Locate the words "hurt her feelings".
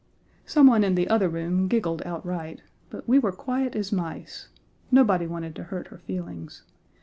5.65-6.63